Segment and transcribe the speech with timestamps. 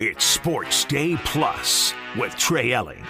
[0.00, 3.06] It's Sports Day Plus with Trey Elling.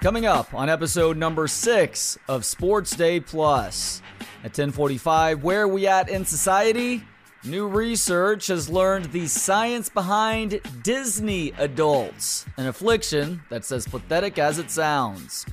[0.00, 4.02] Coming up on episode number six of Sports Day Plus
[4.38, 7.04] at 1045, where we at in society?
[7.44, 14.58] New research has learned the science behind Disney adults, an affliction that's as pathetic as
[14.58, 15.46] it sounds.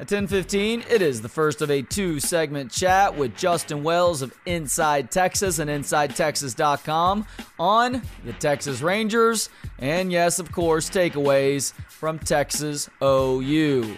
[0.00, 5.10] At 10:15, it is the first of a two-segment chat with Justin Wells of Inside
[5.10, 7.26] Texas and InsideTexas.com
[7.58, 9.50] on the Texas Rangers,
[9.80, 13.96] and yes, of course, takeaways from Texas OU.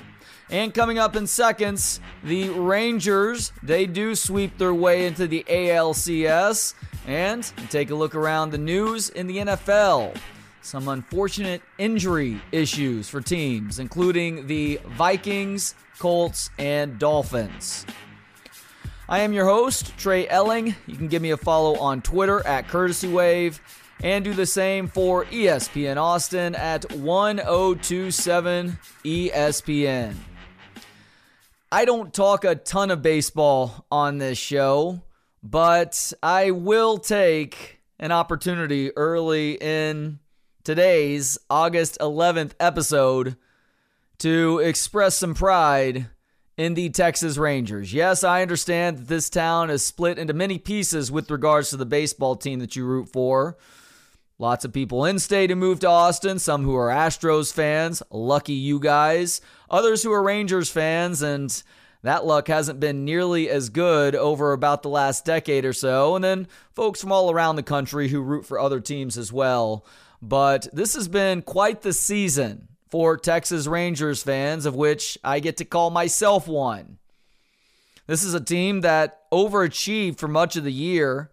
[0.48, 6.73] And coming up in seconds, the Rangers, they do sweep their way into the ALCS
[7.07, 10.15] and take a look around the news in the NFL
[10.62, 17.86] some unfortunate injury issues for teams, including the Vikings, Colts, and Dolphins.
[19.09, 20.74] I am your host, Trey Elling.
[20.86, 23.60] You can give me a follow on Twitter at Courtesy Wave
[24.02, 30.15] and do the same for ESPN Austin at 1027 ESPN.
[31.70, 35.02] I don't talk a ton of baseball on this show,
[35.42, 40.18] but I will take an opportunity early in
[40.64, 43.37] today's August 11th episode
[44.21, 46.07] to express some pride
[46.57, 47.93] in the Texas Rangers.
[47.93, 51.87] Yes, I understand that this town is split into many pieces with regards to the
[51.87, 53.57] baseball team that you root for.
[54.38, 58.52] Lots of people in state who moved to Austin, some who are Astros fans, lucky
[58.52, 61.63] you guys, others who are Rangers fans, and
[62.02, 66.15] that luck hasn't been nearly as good over about the last decade or so.
[66.15, 69.87] And then folks from all around the country who root for other teams as well.
[70.22, 75.56] But this has been quite the season for Texas Rangers fans, of which I get
[75.59, 76.99] to call myself one.
[78.06, 81.31] This is a team that overachieved for much of the year,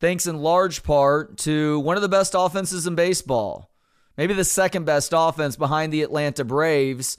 [0.00, 3.70] thanks in large part to one of the best offenses in baseball,
[4.16, 7.16] maybe the second best offense behind the Atlanta Braves,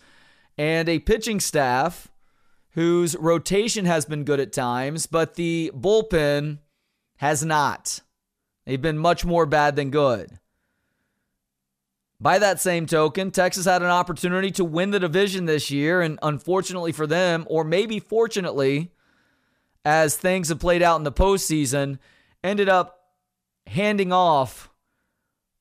[0.58, 2.10] and a pitching staff
[2.72, 6.60] whose rotation has been good at times, but the bullpen
[7.18, 8.02] has not.
[8.66, 10.40] They've been much more bad than good.
[12.22, 16.20] By that same token, Texas had an opportunity to win the division this year, and
[16.22, 18.92] unfortunately for them, or maybe fortunately,
[19.86, 21.98] as things have played out in the postseason,
[22.44, 23.00] ended up
[23.68, 24.70] handing off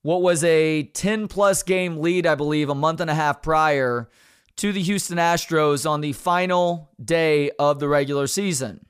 [0.03, 4.09] what was a 10 plus game lead, I believe, a month and a half prior
[4.57, 8.85] to the Houston Astros on the final day of the regular season.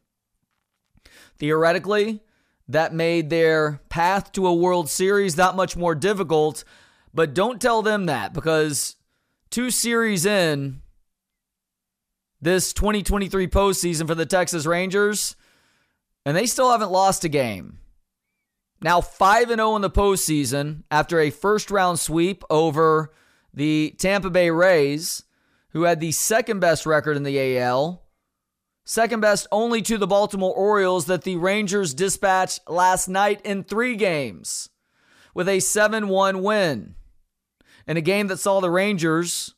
[1.38, 2.20] Theoretically,
[2.68, 6.64] that made their path to a World Series that much more difficult
[7.12, 8.96] but don't tell them that because
[9.50, 10.82] two series in
[12.40, 15.36] this 2023 postseason for the Texas Rangers,
[16.24, 17.78] and they still haven't lost a game.
[18.80, 23.12] Now 5 0 in the postseason after a first round sweep over
[23.52, 25.24] the Tampa Bay Rays,
[25.70, 28.04] who had the second best record in the AL.
[28.84, 33.96] Second best only to the Baltimore Orioles that the Rangers dispatched last night in three
[33.96, 34.70] games
[35.38, 36.96] with a 7 1 win
[37.86, 39.54] in a game that saw the Rangers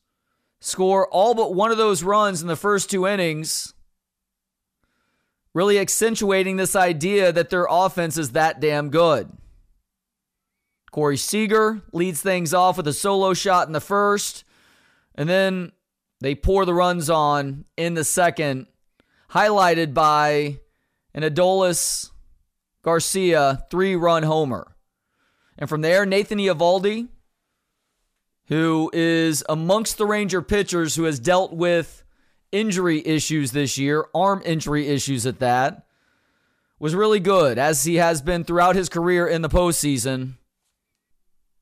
[0.61, 3.73] score all but one of those runs in the first two innings,
[5.55, 9.33] really accentuating this idea that their offense is that damn good.
[10.91, 14.45] Corey Seager leads things off with a solo shot in the first,
[15.15, 15.73] and then
[16.21, 18.67] they pour the runs on in the second,
[19.31, 20.59] highlighted by
[21.15, 22.11] an Adolis
[22.83, 24.77] Garcia three run homer.
[25.61, 27.09] And from there, Nathan Eovaldi
[28.51, 32.03] who is amongst the Ranger pitchers who has dealt with
[32.51, 35.87] injury issues this year, arm injury issues at that,
[36.81, 40.33] was really good, as he has been throughout his career in the postseason.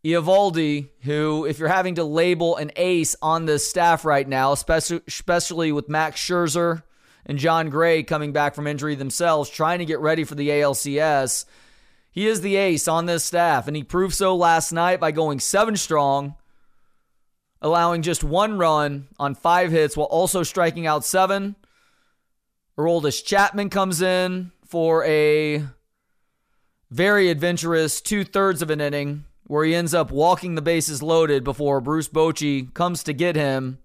[0.03, 5.72] Eovaldi, who, if you're having to label an ace on this staff right now, especially
[5.72, 6.84] with Max Scherzer
[7.26, 11.44] and Jon Gray coming back from injury themselves, trying to get ready for the ALCS,
[12.10, 15.40] he is the ace on this staff, and he proved so last night by going
[15.40, 16.34] seven strong
[17.60, 21.56] allowing just one run on five hits while also striking out seven.
[22.76, 25.64] Aroldis Chapman comes in for a
[26.90, 31.43] very adventurous two thirds of an inning where he ends up walking the bases loaded
[31.43, 33.78] before Bruce Bochy comes to get him,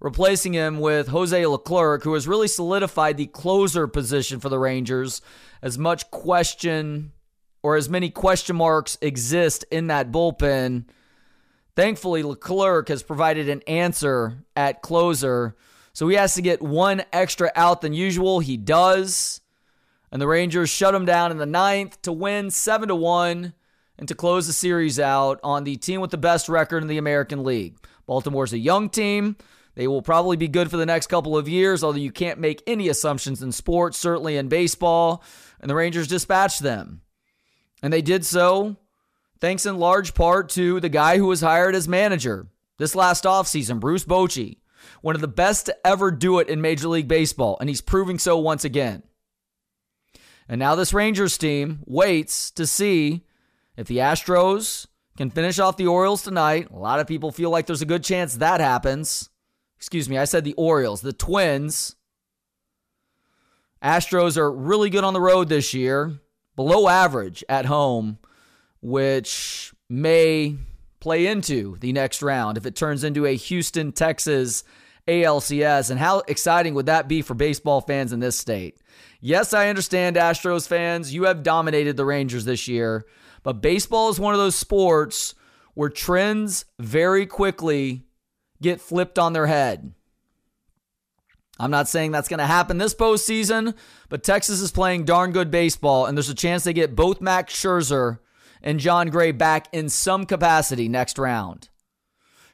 [0.00, 5.20] replacing him with Jose Leclerc, who has really solidified the closer position for the Rangers.
[5.62, 7.12] As much question
[7.64, 10.84] or as many question marks exist in that bullpen
[11.76, 15.56] Thankfully, Leclerc has provided an answer at closer.
[15.92, 18.40] So he has to get one extra out than usual.
[18.40, 19.40] He does.
[20.12, 23.52] And the Rangers shut him down in the ninth to win 7 to 1
[23.98, 26.98] and to close the series out on the team with the best record in the
[26.98, 27.76] American League.
[28.06, 29.36] Baltimore's a young team.
[29.74, 32.62] They will probably be good for the next couple of years, although you can't make
[32.68, 35.24] any assumptions in sports, certainly in baseball.
[35.60, 37.00] And the Rangers dispatched them.
[37.84, 38.76] And they did so
[39.40, 42.46] thanks in large part to the guy who was hired as manager
[42.78, 44.56] this last offseason, Bruce Bochy,
[45.02, 48.18] one of the best to ever do it in Major League Baseball, and he's proving
[48.18, 49.02] so once again.
[50.48, 53.26] And now this Rangers team waits to see
[53.76, 54.86] if the Astros
[55.18, 56.70] can finish off the Orioles tonight.
[56.70, 59.28] A lot of people feel like there's a good chance that happens.
[59.76, 61.96] Excuse me, I said the Orioles, the Twins.
[63.82, 66.18] Astros are really good on the road this year,
[66.56, 68.18] below average at home,
[68.80, 70.56] which may
[71.00, 74.64] play into the next round if it turns into a Houston, Texas
[75.06, 75.90] ALCS.
[75.90, 78.80] And how exciting would that be for baseball fans in this state?
[79.20, 83.06] Yes, I understand Astros fans, you have dominated the Rangers this year,
[83.42, 85.34] but baseball is one of those sports
[85.74, 88.04] where trends very quickly
[88.60, 89.92] get flipped on their head.
[91.58, 93.74] I'm not saying that's going to happen this postseason,
[94.08, 97.54] but Texas is playing darn good baseball, and there's a chance they get both Max
[97.54, 98.18] Scherzer
[98.62, 101.68] and Jon Gray back in some capacity next round.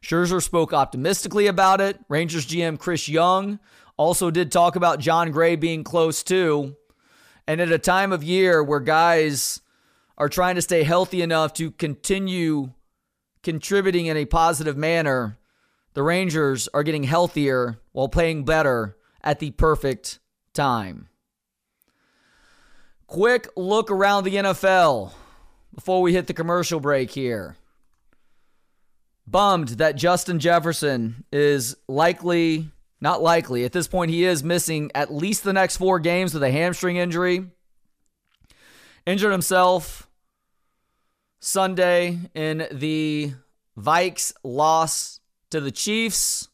[0.02, 1.98] Scherzer spoke optimistically about it.
[2.08, 3.58] Rangers GM Chris Young
[3.96, 6.76] also did talk about Jon Gray being close too.
[7.46, 9.60] And at a time of year where guys
[10.16, 12.72] are trying to stay healthy enough to continue
[13.42, 15.38] contributing in a positive manner,
[15.94, 20.18] the Rangers are getting healthier while playing better at the perfect
[20.54, 21.08] time.
[23.06, 25.12] Quick look around the NFL
[25.74, 27.56] before we hit the commercial break here.
[29.26, 32.70] Bummed that Justin Jefferson is likely,
[33.00, 36.42] not likely, at this point, he is missing at least the next four games with
[36.42, 37.46] a hamstring injury.
[39.06, 40.08] Injured himself
[41.40, 43.32] Sunday in the
[43.78, 45.19] Vikes loss
[45.50, 46.48] to the Chiefs.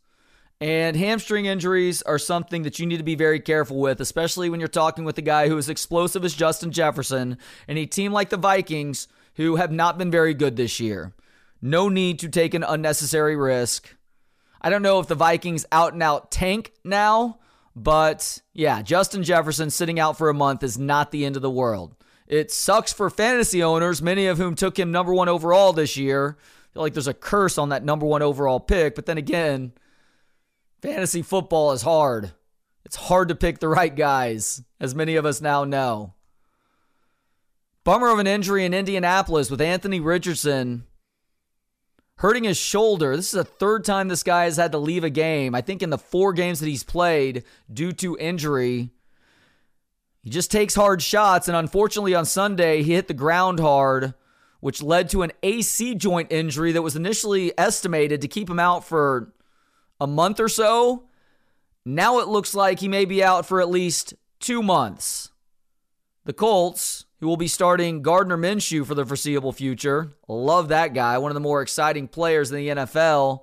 [0.60, 4.58] And hamstring injuries are something that you need to be very careful with, especially when
[4.58, 7.36] you're talking with a guy who is explosive as Justin Jefferson
[7.68, 11.12] and a team like the Vikings who have not been very good this year.
[11.60, 13.94] No need to take an unnecessary risk.
[14.62, 17.38] I don't know if the Vikings out and out tank now,
[17.74, 21.50] but yeah, Justin Jefferson sitting out for a month is not the end of the
[21.50, 21.94] world.
[22.26, 26.38] It sucks for fantasy owners, many of whom took him number one overall this year.
[26.76, 29.72] Like there's a curse on that number one overall pick, but then again,
[30.82, 32.32] fantasy football is hard.
[32.84, 36.14] It's hard to pick the right guys, as many of us now know.
[37.84, 40.84] Bummer of an injury in Indianapolis with Anthony Richardson
[42.18, 43.16] hurting his shoulder.
[43.16, 45.54] This is the third time this guy has had to leave a game.
[45.54, 48.90] I think in the four games that he's played due to injury.
[50.22, 54.14] He just takes hard shots, and unfortunately on Sunday, he hit the ground hard,
[54.66, 58.84] which led to an AC joint injury that was initially estimated to keep him out
[58.84, 59.32] for
[60.00, 61.04] a month or so.
[61.84, 65.30] Now it looks like he may be out for at least two months.
[66.24, 71.16] The Colts, who will be starting Gardner Minshew for the foreseeable future, love that guy,
[71.18, 73.42] one of the more exciting players in the NFL.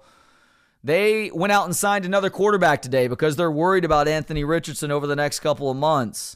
[0.83, 5.07] They went out and signed another quarterback today because they're worried about Anthony Richardson over
[5.07, 6.35] the next couple of months.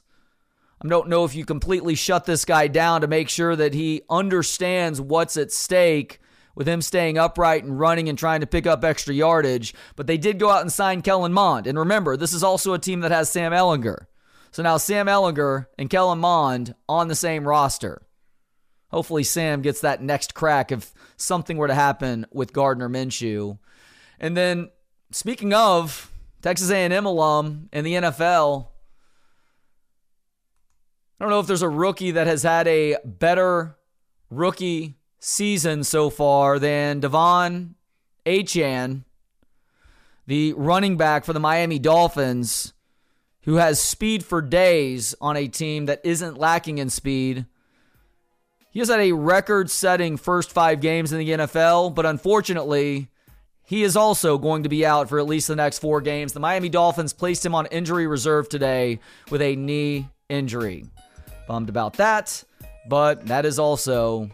[0.82, 4.04] I don't know if you completely shut this guy down to make sure that he
[4.10, 6.20] understands what's at stake
[6.56, 9.74] with him staying upright and running and trying to pick up extra yardage.
[9.96, 11.68] But they did go out and sign Kellen Mond.
[11.68, 14.06] And remember, this is also a team that has Sam Ehlinger.
[14.52, 18.02] So now Sam Ehlinger and Kellen Mond on the same roster.
[18.90, 23.60] Hopefully Sam gets that next crack if something were to happen with Gardner Minshew.
[24.20, 24.70] And then
[25.12, 26.12] speaking of
[26.42, 28.70] Texas A&M alum in the NFL,
[31.20, 33.76] I don't know if there's a rookie that has had a better
[34.30, 37.74] rookie season so far than De'Von
[38.24, 39.04] Achane,
[40.28, 42.74] the running back for the Miami Dolphins,
[43.44, 47.48] who has speed for days on a team that isn't lacking in speed.
[48.70, 53.10] He has had a record setting first five games in the NFL, but unfortunately,
[53.64, 56.34] he is also going to be out for at least the next four games.
[56.34, 59.00] The Miami Dolphins placed him on injury reserve today
[59.32, 60.86] with a knee injury.
[61.48, 62.44] Bummed about that,
[62.90, 64.30] but that is also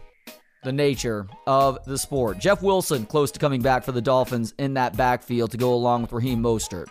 [0.64, 2.38] the nature of the sport.
[2.38, 6.02] Jeff Wilson close to coming back for the Dolphins in that backfield to go along
[6.02, 6.88] with Raheem Mostert.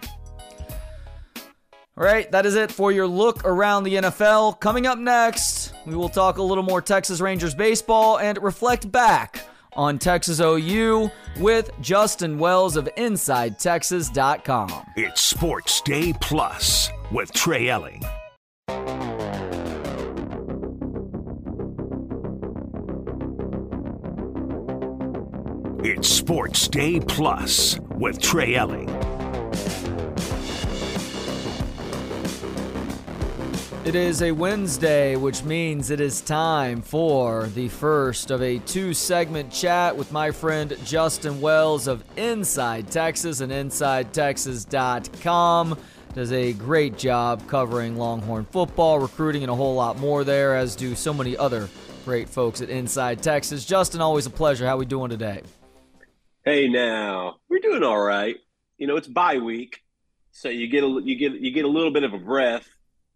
[1.95, 4.59] All right, that is it for your look around the NFL.
[4.59, 9.45] Coming up next, we will talk a little more Texas Rangers baseball and reflect back
[9.75, 14.71] on Texas OU with Justin Wells of InsideTexas.com.
[14.95, 18.01] It's Sports Day Plus with Trey Elling.
[25.83, 28.87] Sports Day Plus with Trey Elling.
[33.83, 38.93] It is a Wednesday, which means it is time for the first of a two
[38.93, 45.77] segment chat with my friend Justin Wells of Inside Texas and InsideTexas.com.
[46.13, 50.77] Does a great job covering Longhorn football, recruiting, and a whole lot more there, as
[50.77, 51.67] do so many other
[52.05, 53.65] great folks at Inside Texas.
[53.65, 54.65] Justin, always a pleasure.
[54.65, 55.41] How are we doing today?
[56.45, 58.35] Hey, now we're doing all right.
[58.77, 59.81] You know, it's bye week,
[60.33, 62.67] so you get a you get you get a little bit of a breath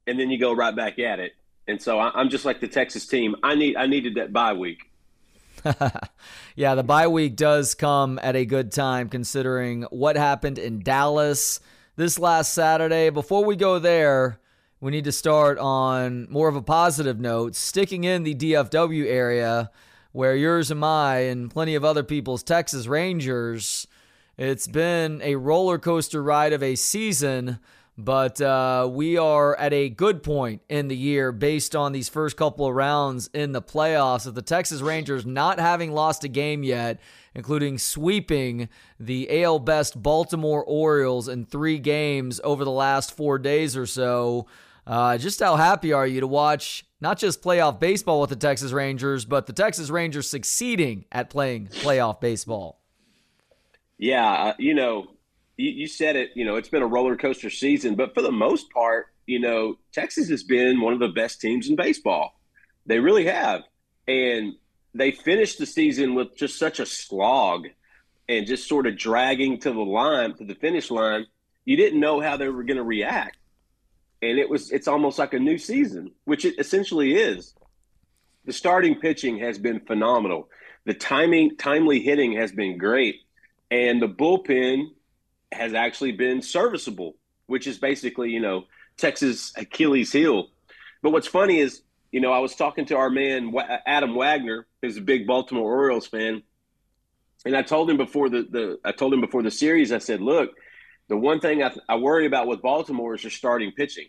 [0.07, 1.33] and then you go right back at it.
[1.67, 3.35] And so I, am just like the Texas team.
[3.43, 4.79] I need I needed that bye week.
[6.55, 11.59] yeah, the bye week does come at a good time considering what happened in Dallas
[11.97, 13.09] this last Saturday.
[13.09, 14.39] Before we go there,
[14.79, 19.69] we need to start on more of a positive note, sticking in the DFW area
[20.11, 23.87] where yours and my and plenty of other people's Texas Rangers.
[24.37, 27.59] It's been a roller coaster ride of a season
[27.97, 32.37] but uh, we are at a good point in the year based on these first
[32.37, 34.27] couple of rounds in the playoffs.
[34.27, 36.99] With the Texas Rangers not having lost a game yet,
[37.33, 43.75] including sweeping the AL best Baltimore Orioles in three games over the last four days
[43.75, 44.45] or so.
[44.87, 48.71] Uh, just how happy are you to watch not just playoff baseball with the Texas
[48.71, 52.79] Rangers, but the Texas Rangers succeeding at playing playoff baseball?
[53.97, 55.07] Yeah, uh, you know,
[55.57, 58.31] you, you said it, you know, it's been a roller coaster season, but for the
[58.31, 62.39] most part, you know, Texas has been one of the best teams in baseball.
[62.85, 63.63] They really have.
[64.07, 64.53] And
[64.93, 67.67] they finished the season with just such a slog
[68.29, 71.27] and just sort of dragging to the line, to the finish line.
[71.65, 73.37] You didn't know how they were going to react.
[74.21, 77.53] And it was, it's almost like a new season, which it essentially is.
[78.45, 80.49] The starting pitching has been phenomenal.
[80.85, 83.17] The timing, timely hitting has been great.
[83.69, 84.87] And the bullpen
[85.51, 88.65] has actually been serviceable, which is basically, you know,
[88.97, 90.47] Texas Achilles heel.
[91.03, 91.81] But what's funny is,
[92.11, 93.53] you know, I was talking to our man
[93.85, 96.41] Adam Wagner, who's a big Baltimore Orioles fan,
[97.45, 100.21] and I told him before the, the I told him before the series, I said,
[100.21, 100.51] look,
[101.07, 104.07] the one thing I, I worry about with Baltimore is your starting pitching.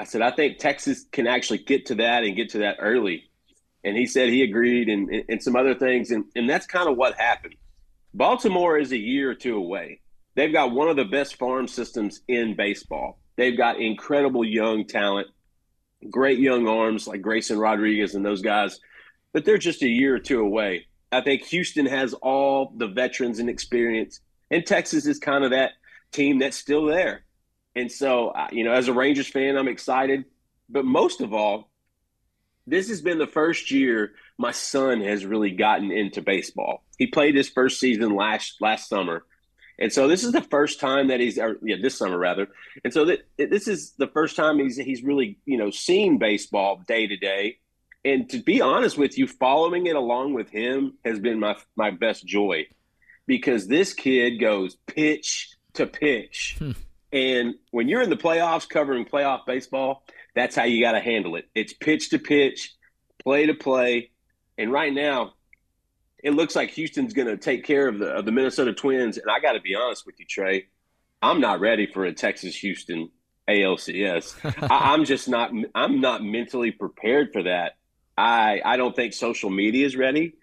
[0.00, 3.30] I said, I think Texas can actually get to that and get to that early.
[3.84, 6.10] And he said he agreed and, and some other things.
[6.10, 7.54] And, and that's kind of what happened.
[8.14, 10.00] Baltimore is a year or two away.
[10.34, 13.18] They've got one of the best farm systems in baseball.
[13.36, 15.28] They've got incredible young talent,
[16.10, 18.80] great young arms like Grayson Rodriguez and those guys,
[19.32, 20.86] but they're just a year or two away.
[21.10, 24.20] I think Houston has all the veterans and experience,
[24.50, 25.72] and Texas is kind of that
[26.12, 27.24] team that's still there.
[27.74, 30.24] And so, you know, as a Rangers fan, I'm excited.
[30.68, 31.70] But most of all,
[32.66, 36.84] this has been the first year my son has really gotten into baseball.
[36.98, 39.24] He played his first season last last summer,
[39.78, 42.48] and so this is the first time that he's, or, yeah, this summer rather.
[42.84, 46.82] And so that this is the first time he's he's really you know seen baseball
[46.86, 47.58] day to day.
[48.04, 51.90] And to be honest with you, following it along with him has been my my
[51.90, 52.66] best joy,
[53.26, 56.56] because this kid goes pitch to pitch.
[56.58, 56.72] Hmm.
[57.12, 61.36] And when you're in the playoffs covering playoff baseball, that's how you got to handle
[61.36, 61.46] it.
[61.54, 62.74] It's pitch to pitch,
[63.22, 64.10] play to play.
[64.56, 65.34] And right now,
[66.22, 69.18] it looks like Houston's going to take care of the of the Minnesota Twins.
[69.18, 70.68] And I got to be honest with you, Trey,
[71.20, 73.10] I'm not ready for a Texas Houston
[73.48, 74.34] ALCS.
[74.70, 75.50] I, I'm just not.
[75.74, 77.76] I'm not mentally prepared for that.
[78.16, 80.34] I I don't think social media is ready,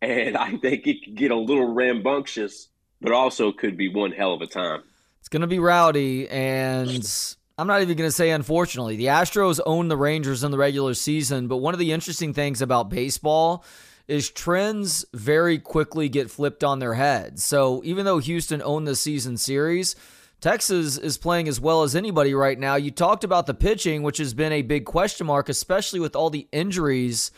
[0.00, 2.68] and I think it could get a little rambunctious,
[3.02, 4.82] but also could be one hell of a time.
[5.20, 8.96] It's going to be rowdy, and I'm not even going to say unfortunately.
[8.96, 12.62] The Astros own the Rangers in the regular season, but one of the interesting things
[12.62, 13.64] about baseball
[14.08, 17.38] is trends very quickly get flipped on their head.
[17.38, 19.94] So even though Houston owned the season series,
[20.40, 22.74] Texas is playing as well as anybody right now.
[22.74, 26.30] You talked about the pitching, which has been a big question mark, especially with all
[26.30, 27.30] the injuries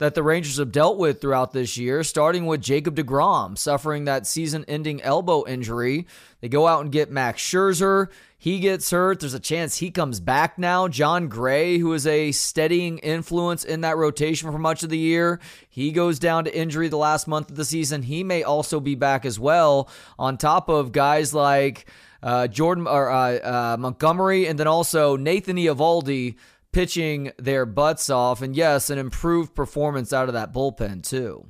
[0.00, 4.26] that the Rangers have dealt with throughout this year, starting with Jacob DeGrom suffering that
[4.26, 6.06] season ending elbow injury.
[6.40, 8.08] They go out and get Max Scherzer.
[8.38, 9.20] He gets hurt.
[9.20, 10.88] There's a chance he comes back now.
[10.88, 15.38] Jon Gray, who is a steadying influence in that rotation for much of the year,
[15.68, 18.02] he goes down to injury the last month of the season.
[18.02, 21.86] He may also be back as well, on top of guys like.
[22.22, 26.34] Uh, Jordan or uh, uh, Montgomery, and then also Nathan Eovaldi,
[26.72, 28.42] pitching their butts off.
[28.42, 31.48] And yes, an improved performance out of that bullpen, too.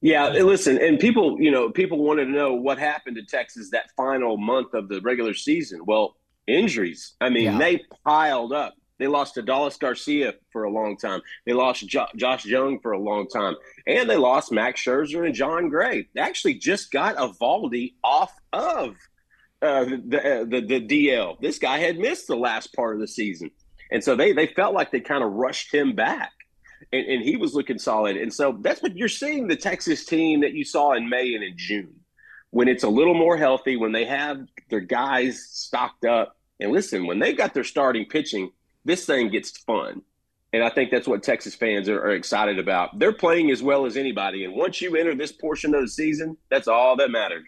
[0.00, 3.90] Yeah, listen, and people, you know, people wanted to know what happened to Texas that
[3.96, 5.80] final month of the regular season.
[5.84, 7.14] Well, injuries.
[7.20, 7.58] I mean, yeah.
[7.58, 8.74] they piled up.
[8.98, 11.20] They lost Adolis Garcia for a long time.
[11.46, 13.54] They lost jo- Josh Jung for a long time.
[13.86, 16.08] And they lost Max Scherzer and Jon Gray.
[16.14, 18.96] They actually just got Eovaldi off of
[19.62, 21.40] uh, the, the, the DL.
[21.40, 23.50] This guy had missed the last part of the season.
[23.90, 26.32] And so they, they felt like they kind of rushed him back.
[26.92, 28.16] And, and he was looking solid.
[28.16, 31.44] And so that's what you're seeing the Texas team that you saw in May and
[31.44, 31.94] in June.
[32.50, 36.36] When it's a little more healthy, when they have their guys stocked up.
[36.60, 38.50] And listen, when they've got their starting pitching,
[38.84, 40.02] this thing gets fun.
[40.52, 42.98] And I think that's what Texas fans are, are, excited about.
[42.98, 44.44] They're playing as well as anybody.
[44.44, 47.46] And once you enter this portion of the season, that's all that matters.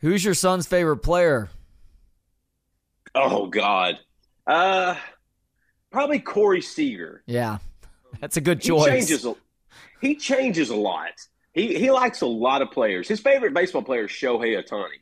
[0.00, 1.48] Who's your son's favorite player?
[3.14, 3.98] Oh, God.
[4.46, 4.96] Uh,
[5.90, 7.22] probably Corey Seager.
[7.26, 7.58] Yeah,
[8.20, 8.84] that's a good choice.
[8.84, 9.34] He changes a,
[10.00, 11.12] he changes a lot.
[11.52, 13.08] He, he likes a lot of players.
[13.08, 15.00] His favorite baseball player is Shohei Ohtani.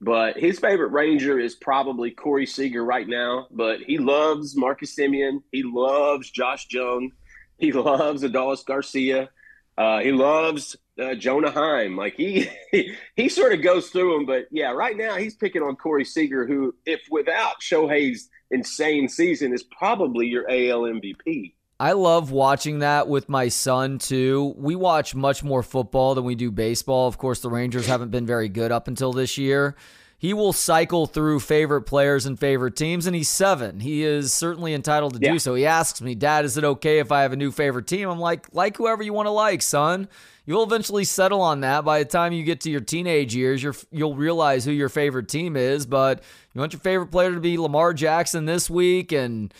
[0.00, 3.46] But his favorite Ranger is probably Corey Seager right now.
[3.50, 5.42] But he loves Marcus Semien.
[5.50, 7.12] He loves Josh Jung.
[7.56, 9.30] He loves Adolis Garcia.
[9.78, 11.96] Uh, he loves uh, Jonah Heim.
[11.96, 14.26] Like he, he, he sort of goes through them.
[14.26, 19.52] But yeah, right now he's picking on Corey Seager, who, if without Shohei's insane season,
[19.52, 21.52] is probably your AL MVP.
[21.78, 24.54] I love watching that with my son too.
[24.56, 27.08] We watch much more football than we do baseball.
[27.08, 29.74] Of course, the Rangers haven't been very good up until this year.
[30.16, 33.80] He will cycle through favorite players and favorite teams, and he's seven.
[33.80, 35.32] He is certainly entitled to yeah.
[35.32, 35.54] do so.
[35.54, 38.08] He asks me, Dad, is it okay if I have a new favorite team?
[38.08, 40.08] I'm like, like whoever you want to like, son.
[40.46, 41.84] You'll eventually settle on that.
[41.84, 45.28] By the time you get to your teenage years, you will realize who your favorite
[45.28, 45.86] team is.
[45.86, 46.22] But
[46.52, 49.54] you want your favorite player to be Lamar Jackson this week and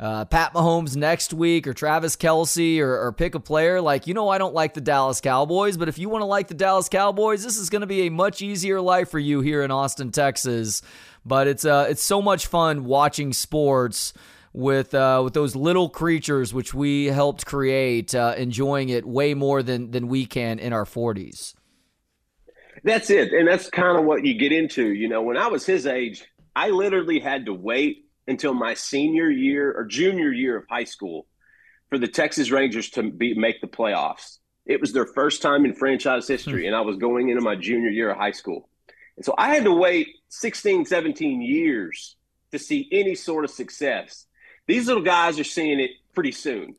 [0.00, 3.82] uh, Pat Mahomes next week or Travis Kelce or, or, pick a player.
[3.82, 6.48] Like, you know, I don't like the Dallas Cowboys, but if you want to like
[6.48, 9.62] the Dallas Cowboys, this is going to be a much easier life for you here
[9.62, 10.80] in Austin, Texas.
[11.26, 14.14] But it's uh, it's so much fun watching sports
[14.52, 19.62] with uh, with those little creatures which we helped create, uh, enjoying it way more
[19.62, 21.54] than than we can in our forties.
[22.82, 24.92] That's it, and that's kind of what you get into.
[24.92, 26.24] You know, when I was his age,
[26.56, 31.26] I literally had to wait until my senior year or junior year of high school
[31.88, 34.38] for the Texas Rangers to be make the playoffs.
[34.66, 37.90] It was their first time in franchise history, and I was going into my junior
[37.90, 38.68] year of high school.
[39.16, 42.16] And so I had to wait 16, 17 years
[42.52, 44.26] to see any sort of success.
[44.70, 46.76] These little guys are seeing it pretty soon.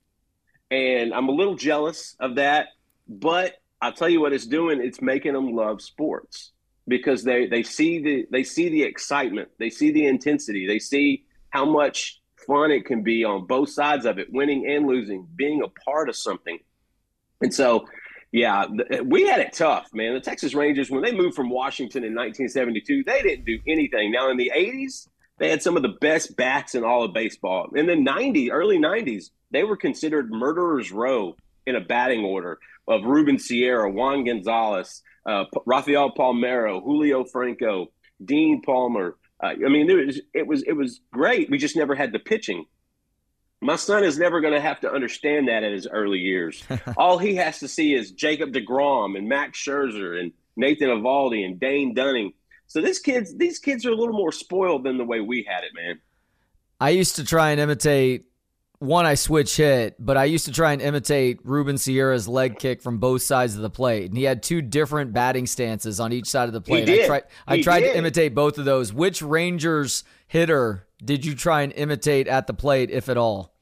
[0.72, 2.68] And I'm a little jealous of that.
[3.06, 6.54] But I'll tell you what it's doing, it's making them love sports
[6.88, 11.26] because they, they see the they see the excitement, they see the intensity, they see
[11.50, 15.62] how much fun it can be on both sides of it, winning and losing, being
[15.62, 16.60] a part of something.
[17.42, 17.90] And so,
[18.32, 18.68] yeah,
[19.04, 20.14] we had it tough, man.
[20.14, 24.14] The Texas Rangers, when they moved from Washington in 1972, they didn't do anything.
[24.14, 25.10] Now, in the 80s,
[25.42, 27.72] they had some of the best bats in all of baseball.
[27.76, 33.04] In the 90s, early 90s, they were considered murderers row in a batting order of
[33.04, 37.88] Ruben Sierra, Juan Gonzalez, uh, Rafael Palmeiro, Julio Franco,
[38.24, 41.50] Dean Palmer, uh, I mean, it was, it was it was great.
[41.50, 42.66] We just never had the pitching.
[43.60, 46.64] My son is never going to have to understand that in his early years.
[46.98, 51.60] All he has to see is Jacob DeGrom and Max Scherzer and Nathan Eovaldi and
[51.60, 52.34] Dane Dunning.
[52.72, 55.66] So these kids, these kids are a little more spoiled than the way we had
[55.66, 56.00] it, man.
[56.80, 58.28] I used to try and imitate
[58.80, 62.82] one, I switch hit, but I used to try and imitate Ruben Sierra's leg kick
[62.82, 66.28] from both sides of the plate, and he had two different batting stances on each
[66.28, 66.88] side of the plate.
[66.88, 68.94] I tried, I tried to imitate both of those.
[68.94, 73.54] Which Rangers hitter did you try and imitate at the plate, if at all?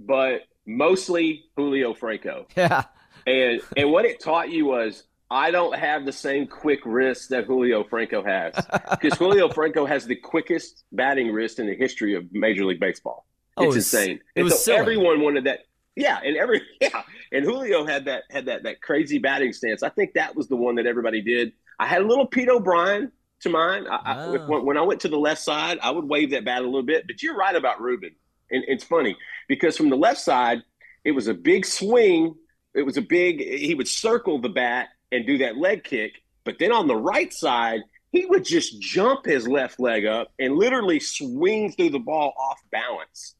[0.00, 2.48] But mostly Julio Franco.
[2.56, 2.86] Yeah.
[3.24, 7.46] And and what it taught you was I don't have the same quick wrist that
[7.46, 8.54] Julio Franco has
[8.90, 13.26] because Julio Franco has the quickest batting wrist in the history of Major League Baseball.
[13.56, 14.20] Oh, it's, oh, it's insane.
[14.34, 15.60] It was so everyone wanted that.
[15.96, 19.82] Yeah, and every yeah, and Julio had that had that that crazy batting stance.
[19.82, 21.52] I think that was the one that everybody did.
[21.78, 23.86] I had a little Pete O'Brien to mine.
[23.86, 24.36] I, oh.
[24.36, 26.82] I, when I went to the left side, I would wave that bat a little
[26.82, 27.06] bit.
[27.06, 28.14] But you're right about Ruben,
[28.50, 29.16] and it's funny
[29.48, 30.62] because from the left side,
[31.04, 32.34] it was a big swing.
[32.74, 33.40] It was a big.
[33.40, 36.22] He would circle the bat and do that leg kick.
[36.44, 40.56] But then on the right side, he would just jump his left leg up and
[40.56, 43.34] literally swing through the ball off balance.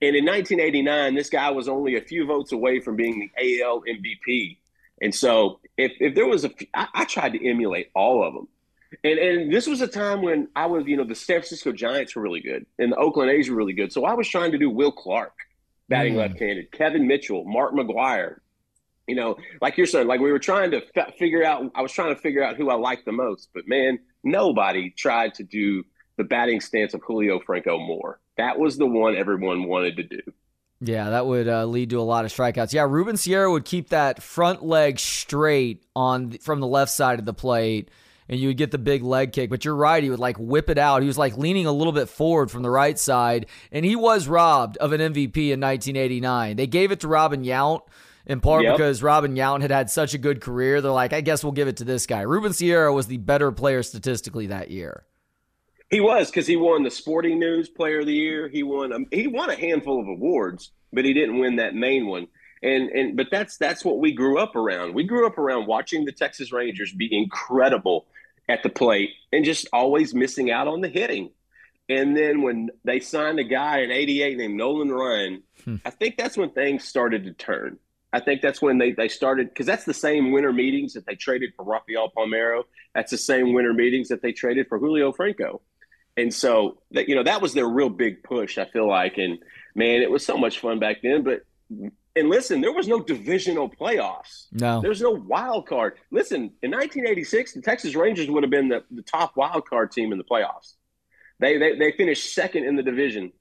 [0.00, 3.82] And in 1989, this guy was only a few votes away from being the AL
[3.82, 4.58] MVP.
[5.02, 8.48] And so, if, if there was a, I, I tried to emulate all of them.
[9.04, 12.14] And and this was a time when I was, you know, the San Francisco Giants
[12.14, 13.90] were really good and the Oakland A's were really good.
[13.90, 15.32] So I was trying to do Will Clark,
[15.88, 16.18] batting mm.
[16.18, 18.36] left-handed, Kevin Mitchell, Mark McGwire,
[19.06, 21.92] you know, like you're saying, like we were trying to f- figure out, I was
[21.92, 25.84] trying to figure out who I liked the most, but man, nobody tried to do
[26.16, 28.20] the batting stance of Julio Franco more.
[28.36, 30.20] That was the one everyone wanted to do.
[30.80, 32.72] Yeah, that would uh, lead to a lot of strikeouts.
[32.72, 37.24] Yeah, Ruben Sierra would keep that front leg straight on from the left side of
[37.24, 37.88] the plate,
[38.28, 39.48] and you would get the big leg kick.
[39.48, 41.02] But you're right; he would like whip it out.
[41.02, 44.26] He was like leaning a little bit forward from the right side, and he was
[44.26, 46.56] robbed of an MVP in 1989.
[46.56, 47.82] They gave it to Robin Yount
[48.26, 48.76] in part yep.
[48.76, 50.80] because Robin Yount had had such a good career.
[50.80, 52.22] They're like, I guess we'll give it to this guy.
[52.22, 55.04] Ruben Sierra was the better player statistically that year.
[55.90, 58.48] He was because he won the Sporting News Player of the Year.
[58.48, 62.06] He won a, he won a handful of awards, but he didn't win that main
[62.06, 62.28] one.
[62.62, 64.94] And and but that's that's what we grew up around.
[64.94, 68.06] We grew up around watching the Texas Rangers be incredible
[68.48, 71.30] at the plate and just always missing out on the hitting.
[71.90, 75.76] And then when they signed a guy in '88 named Nolan Ryan, hmm.
[75.84, 77.78] I think that's when things started to turn.
[78.12, 81.14] I think that's when they, they started because that's the same winter meetings that they
[81.14, 82.64] traded for Rafael Palmeiro.
[82.94, 85.62] That's the same winter meetings that they traded for Julio Franco
[86.16, 88.58] and so that you know that was their real big push.
[88.58, 89.38] I feel like, and
[89.74, 91.22] man, it was so much fun back then.
[91.22, 91.42] But
[92.14, 94.46] and listen, there was no divisional playoffs.
[94.52, 95.94] No, there's no wild card.
[96.10, 100.12] Listen, in 1986, the Texas Rangers would have been the, the top wild card team
[100.12, 100.74] in the playoffs.
[101.40, 103.32] They, they they finished second in the division.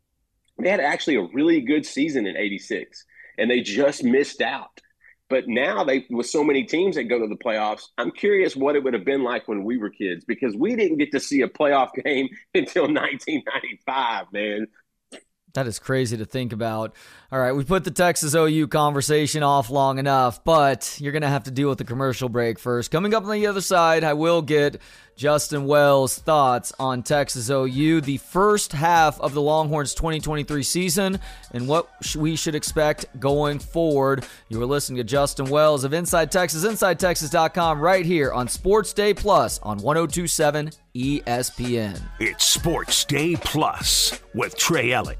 [0.57, 3.05] They had actually a really good season in '86,
[3.41, 4.79] and they just missed out.
[5.29, 8.75] But now they with so many teams that go to the playoffs, I'm curious what
[8.75, 11.41] it would have been like when we were kids because we didn't get to see
[11.41, 14.67] a playoff game until 1995, man.
[15.53, 16.95] That is crazy to think about.
[17.31, 21.27] All right, we put the Texas OU conversation off long enough, but you're going to
[21.27, 22.91] have to deal with the commercial break first.
[22.91, 24.81] Coming up on the other side, I will get
[25.15, 31.19] Justin Wells' thoughts on Texas OU, the first half of the Longhorns 2023 season,
[31.51, 34.25] and what we should expect going forward.
[34.49, 39.13] You are listening to Justin Wells of Inside Texas, InsideTexas.com, right here on Sports Day
[39.13, 42.01] Plus on 1027 ESPN.
[42.19, 45.17] It's Sports Day Plus with Trey Elling.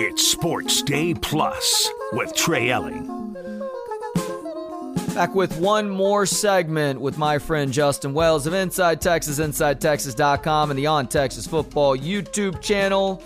[0.00, 3.34] It's Sports Day Plus with Trey Elling.
[5.12, 10.78] Back with one more segment with my friend Justin Wells of Inside Texas, InsideTexas.com, and
[10.78, 13.20] the On Texas Football YouTube channel.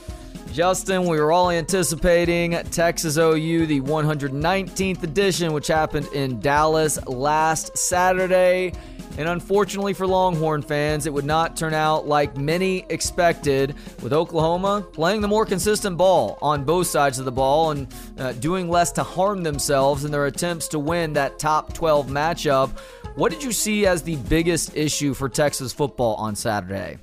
[0.53, 7.77] Justin, we were all anticipating Texas OU, the 119th edition, which happened in Dallas last
[7.79, 8.75] Saturday.
[9.17, 14.87] And unfortunately for Longhorn fans, it would not turn out like many expected, with Oklahoma
[14.93, 18.93] playing the more consistent ball on both sides of the ball and uh, doing less
[18.93, 22.79] to harm themselves in their attempts to win that top 12 matchup.
[23.15, 26.99] What did you see as the biggest issue for Texas football on Saturday?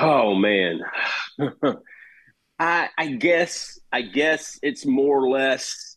[0.00, 0.80] Oh man,
[2.58, 5.96] I, I guess I guess it's more or less.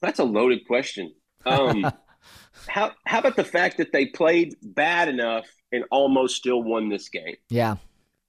[0.00, 1.12] That's a loaded question.
[1.44, 1.90] Um,
[2.68, 7.08] how how about the fact that they played bad enough and almost still won this
[7.08, 7.36] game?
[7.48, 7.76] Yeah.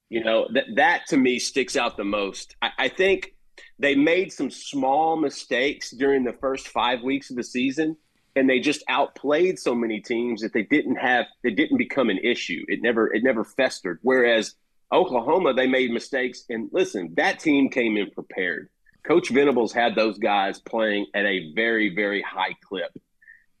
[0.08, 2.56] You know, that that to me sticks out the most.
[2.60, 3.34] I, I think
[3.78, 7.96] they made some small mistakes during the first five weeks of the season
[8.36, 12.18] and they just outplayed so many teams that they didn't have they didn't become an
[12.18, 12.64] issue.
[12.68, 13.98] It never it never festered.
[14.02, 14.54] Whereas
[14.92, 16.44] Oklahoma, they made mistakes.
[16.48, 18.68] And listen, that team came in prepared.
[19.06, 22.90] Coach Venables had those guys playing at a very, very high clip.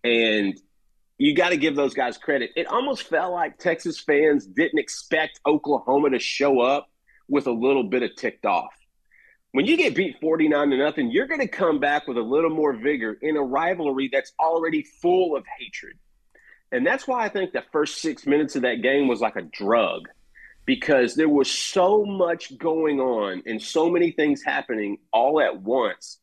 [0.02, 0.58] And
[1.18, 2.50] you got to give those guys credit.
[2.56, 6.88] It almost felt like Texas fans didn't expect Oklahoma to show up
[7.28, 8.74] with a little bit of ticked off.
[9.52, 12.50] When you get beat 49 to nothing, you're going to come back with a little
[12.50, 15.96] more vigor in a rivalry that's already full of hatred.
[16.72, 19.42] And that's why I think the first six minutes of that game was like a
[19.42, 20.08] drug
[20.66, 26.18] because there was so much going on and so many things happening all at once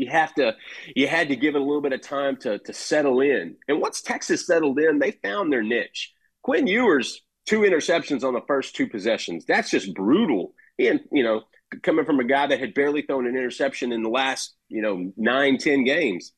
[0.00, 0.56] you have to
[0.96, 3.56] you had to give it a little bit of time to to settle in.
[3.68, 6.12] And once Texas settled in, they found their niche.
[6.42, 9.44] Quinn Ewers two interceptions on the first two possessions.
[9.44, 10.54] That's just brutal.
[10.78, 11.42] And you know,
[11.82, 15.12] coming from a guy that had barely thrown an interception in the last you know
[15.16, 16.32] nine ten games,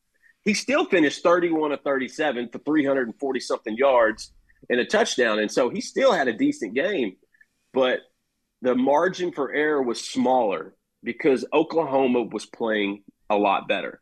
[0.44, 4.32] he still finished thirty one of thirty seven for three hundred and forty something yards
[4.68, 5.38] and a touchdown.
[5.38, 7.16] And so he still had a decent game,
[7.72, 8.00] but
[8.62, 14.00] the margin for error was smaller because Oklahoma was playing a lot better.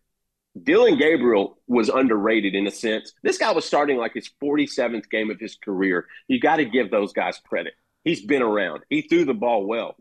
[0.61, 3.12] Dillon Gabriel was underrated in a sense.
[3.23, 6.07] This guy was starting like his 47th game of his career.
[6.29, 7.75] You got to give those guys credit.
[8.05, 8.83] He's been around.
[8.90, 9.96] He threw the ball well.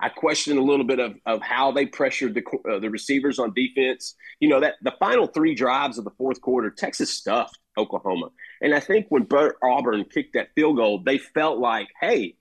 [0.00, 3.52] I questioned a little bit of, of how they pressured the uh, the receivers on
[3.52, 4.14] defense.
[4.38, 8.74] You know that the final three drives of the fourth quarter, Texas stuffed Oklahoma, and
[8.74, 12.36] I think when Bert Auburn kicked that field goal, they felt like, hey,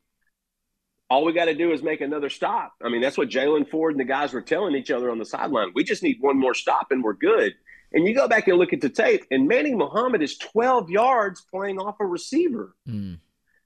[1.10, 2.74] all we got to do is make another stop.
[2.84, 5.26] I mean, that's what Jaylan Ford and the guys were telling each other on the
[5.26, 5.72] sideline.
[5.74, 7.54] We just need one more stop and we're good.
[7.94, 11.46] And you go back and look at the tape, and Manny Muhammad is 12 yards
[11.50, 12.76] playing off a receiver.
[12.86, 13.20] Mm.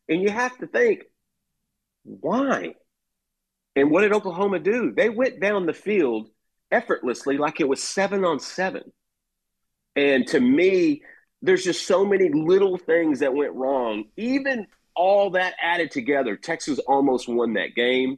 [0.07, 1.05] And you have to think,
[2.03, 2.75] why?
[3.75, 4.91] And what did Oklahoma do?
[4.91, 6.29] They went down the field
[6.71, 8.83] effortlessly like it was seven on seven.
[9.95, 11.01] And to me,
[11.41, 14.05] there's just so many little things that went wrong.
[14.17, 18.17] Even all that added together, Texas almost won that game.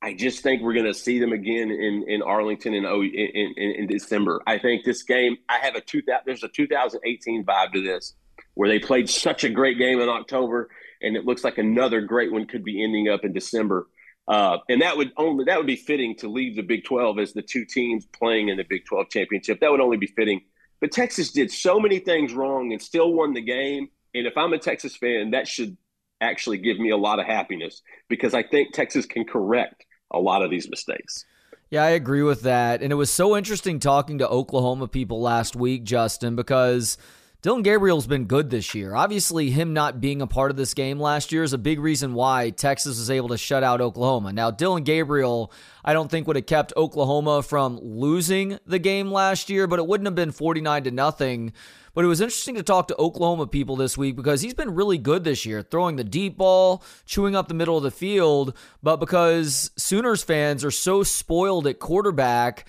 [0.00, 3.70] I just think we're going to see them again in, in Arlington in, in, in,
[3.78, 4.42] in December.
[4.46, 8.14] I think this game, I have a two, there's a 2018 vibe to this
[8.54, 10.68] where they played such a great game in October
[11.02, 13.88] and it looks like another great one could be ending up in December.
[14.26, 17.32] Uh, and that would only that would be fitting to leave the Big 12 as
[17.32, 19.60] the two teams playing in the Big 12 championship.
[19.60, 20.42] That would only be fitting.
[20.82, 23.88] But Texas did so many things wrong and still won the game.
[24.14, 25.76] And if I'm a Texas fan, that should
[26.20, 30.42] actually give me a lot of happiness because I think Texas can correct a lot
[30.42, 31.24] of these mistakes.
[31.70, 32.82] Yeah, I agree with that.
[32.82, 36.98] And it was so interesting talking to Oklahoma people last week, Justin, because
[37.42, 38.94] Dillon Gabriel's been good this year.
[38.94, 42.14] Obviously, him not being a part of this game last year is a big reason
[42.14, 44.32] why Texas was able to shut out Oklahoma.
[44.32, 45.52] Now, Dillon Gabriel,
[45.84, 49.88] I don't think would have kept Oklahoma from losing the game last year, but it
[49.88, 51.52] wouldn't have been 49 to nothing.
[51.94, 54.96] But it was interesting to talk to Oklahoma people this week because he's been really
[54.96, 58.56] good this year, throwing the deep ball, chewing up the middle of the field.
[58.84, 62.68] But because Sooners fans are so spoiled at quarterback,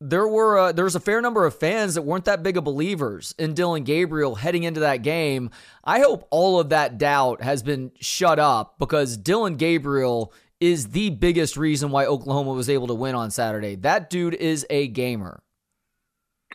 [0.00, 2.64] there were uh, there was a fair number of fans that weren't that big of
[2.64, 5.50] believers in Dillon Gabriel heading into that game.
[5.82, 11.10] I hope all of that doubt has been shut up because Dillon Gabriel is the
[11.10, 13.76] biggest reason why Oklahoma was able to win on Saturday.
[13.76, 15.42] That dude is a gamer.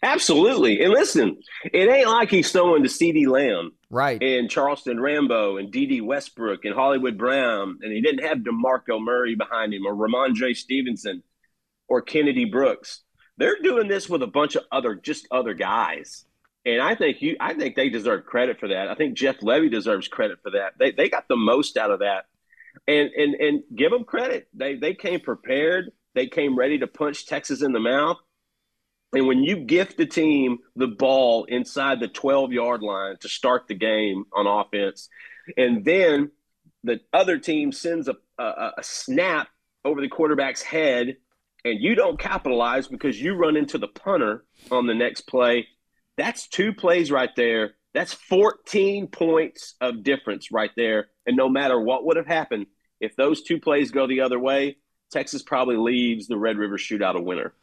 [0.02, 0.82] Absolutely.
[0.82, 1.38] And listen,
[1.72, 3.72] it ain't like he's throwing to CeeDee Lamb.
[3.90, 4.22] Right.
[4.22, 7.80] And Charleston Rambo and Dede Westbrook and Hollywood Brown.
[7.82, 11.24] And he didn't have DeMarco Murray behind him or Rhamondre Stevenson
[11.88, 13.04] or Kennedy Brooks.
[13.38, 16.26] They're doing this with a bunch of other just other guys.
[16.66, 18.88] And I think you I think they deserve credit for that.
[18.88, 20.74] I think Jeff Lebby deserves credit for that.
[20.80, 22.26] They they got the most out of that.
[22.88, 24.48] And and and give them credit.
[24.54, 25.92] They they came prepared.
[26.16, 28.18] They came ready to punch Texas in the mouth.
[29.14, 33.68] And when you gift the team the ball inside the 12 yard line to start
[33.68, 35.10] the game on offense,
[35.58, 36.32] and then
[36.84, 39.48] the other team sends a, a, a snap
[39.86, 41.18] over the quarterback's head
[41.66, 45.68] and you don't capitalize because you run into the punter on the next play,
[46.18, 47.76] that's two plays right there.
[47.94, 51.08] That's 14 points of difference right there.
[51.26, 52.66] And no matter what would have happened,
[53.00, 54.78] if those two plays go the other way,
[55.12, 57.54] Texas probably leaves the Red River Shootout a winner.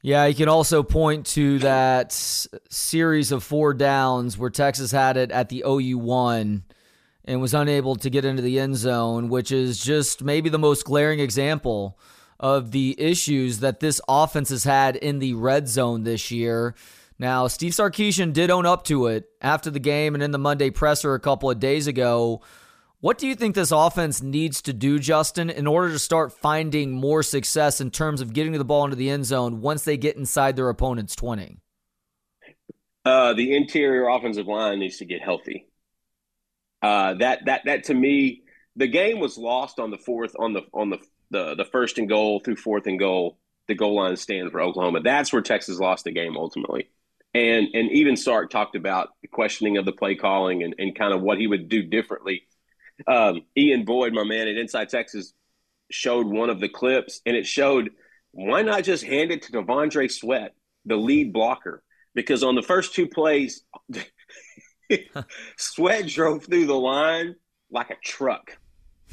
[0.00, 5.30] Yeah, you can also point to that series of four downs where Texas had it
[5.30, 6.64] at the OU one
[7.24, 10.84] and was unable to get into the end zone, which is just maybe the most
[10.84, 11.98] glaring example
[12.42, 16.74] of the issues that this offense has had in the red zone this year.
[17.18, 20.70] Now, Steve Sarkisian did own up to it after the game and in the Monday
[20.70, 22.42] presser a couple of days ago.
[23.00, 26.92] What do you think this offense needs to do, Justin, in order to start finding
[26.92, 30.16] more success in terms of getting the ball into the end zone once they get
[30.16, 31.58] inside their opponent's 20?
[33.04, 35.66] Uh, the interior offensive line needs to get healthy.
[36.80, 38.42] Uh, that that that to me,
[38.76, 40.98] the game was lost on the fourth on the on the
[41.32, 45.00] the the first and goal through fourth and goal, the goal line stand for Oklahoma.
[45.00, 46.90] That's where Texas lost the game ultimately.
[47.34, 51.12] And and even Sark talked about the questioning of the play calling and, and kind
[51.12, 52.42] of what he would do differently.
[53.06, 55.32] Um, Ian Boyd, my man at Inside Texas,
[55.90, 57.90] showed one of the clips, and it showed
[58.32, 61.82] why not just hand it to T'Vondre Sweat, the lead blocker,
[62.14, 63.64] because on the first two plays,
[65.56, 67.36] Sweat drove through the line
[67.70, 68.58] like a truck,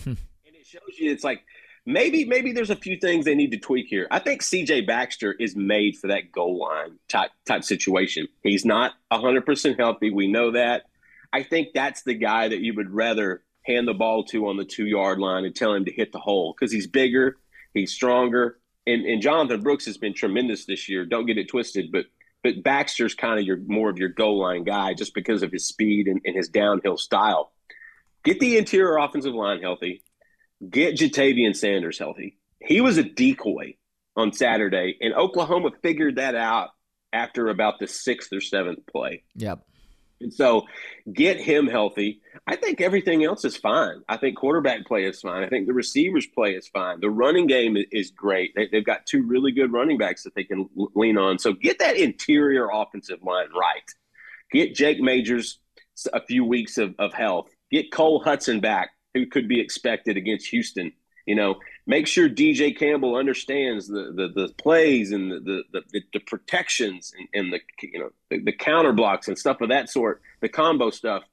[0.05, 1.41] and it shows you it's like
[1.85, 4.07] maybe maybe there's a few things they need to tweak here.
[4.11, 8.27] I think CJ Baxter is made for that goal line type type situation.
[8.43, 10.83] He's not 100% healthy, we know that.
[11.31, 14.65] I think that's the guy that you would rather hand the ball to on the
[14.65, 17.37] 2-yard line and tell him to hit the hole cuz he's bigger,
[17.73, 21.05] he's stronger, and and Jonathan Brooks has been tremendous this year.
[21.05, 22.05] Don't get it twisted, but
[22.43, 25.67] but Baxter's kind of your more of your goal line guy just because of his
[25.67, 27.51] speed and, and his downhill style.
[28.23, 30.01] Get the interior offensive line healthy
[30.67, 32.37] get Ja'Tavion Sanders healthy.
[32.61, 33.75] He was a decoy
[34.15, 36.69] on Saturday, and Oklahoma figured that out
[37.13, 39.23] after about the sixth or seventh play.
[39.35, 39.61] Yep.
[40.21, 40.67] And so
[41.11, 42.21] get him healthy.
[42.45, 44.01] I think everything else is fine.
[44.09, 45.43] I think quarterback play is fine.
[45.43, 46.99] I think the receivers play is fine.
[46.99, 48.53] The running game is great.
[48.55, 51.39] They, have got two really good running backs that they can lean on.
[51.39, 53.83] So get that interior offensive line right.
[54.51, 55.59] Get Jake Majors
[56.11, 57.49] a few weeks of, of health.
[57.71, 58.89] Get Cole Hutson back
[59.19, 60.91] who could be expected against Houston.
[61.25, 61.55] You know,
[61.85, 67.13] make sure DJ Campbell understands the the, the plays and the the, the, the protections
[67.17, 70.49] and, and, the you know the, the counter blocks and stuff of that sort, the
[70.49, 71.23] combo stuff.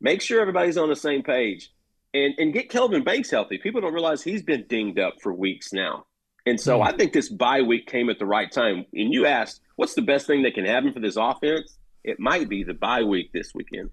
[0.00, 1.70] Make sure everybody's on the same page
[2.14, 3.58] and and get Kelvin Banks healthy.
[3.58, 6.06] People don't realize he's been dinged up for weeks now.
[6.46, 6.86] And so mm.
[6.86, 8.86] I think this bye week came at the right time.
[8.92, 11.78] And you asked, what's the best thing that can happen for this offense?
[12.04, 13.90] It might be the bye week this weekend.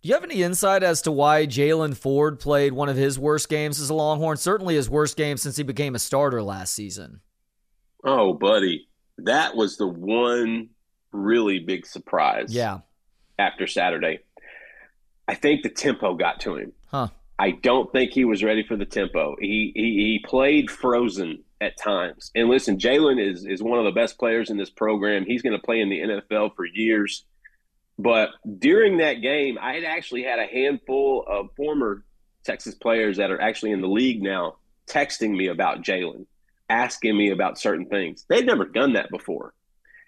[0.00, 3.48] Do you have any insight as to why Jaylan Ford played one of his worst
[3.48, 4.36] games as a Longhorn?
[4.36, 7.20] Certainly his worst game since he became a starter last season.
[8.04, 8.88] Oh, buddy.
[9.18, 10.68] That was the one
[11.10, 12.54] really big surprise.
[12.54, 12.78] Yeah.
[13.38, 14.20] After Saturday.
[15.26, 16.72] I think the tempo got to him.
[16.86, 17.08] Huh.
[17.38, 19.36] I don't think he was ready for the tempo.
[19.40, 22.30] He he, he played frozen at times.
[22.34, 25.24] And listen, Jaylan is is one of the best players in this program.
[25.24, 27.24] He's going to play in the NFL for years.
[27.98, 32.04] But during that game, I had actually had a handful of former
[32.44, 34.56] Texas players that are actually in the league now
[34.88, 36.26] texting me about Jaylan,
[36.70, 38.24] asking me about certain things.
[38.28, 39.52] They'd never done that before.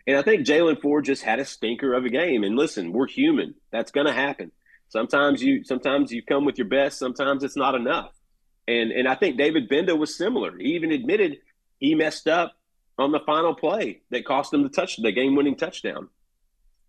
[0.07, 2.45] And I think Jaylan Ford just had a stinker of a game.
[2.45, 3.55] And listen, we're human.
[3.71, 4.53] That's to happen.
[4.89, 8.13] Sometimes you sometimes you come with your best, sometimes it's not enough.
[8.67, 10.57] And and I think David Gbenda was similar.
[10.59, 11.39] He even admitted
[11.79, 12.55] he messed up
[12.99, 16.09] on the final play that cost him the touch the game winning touchdown.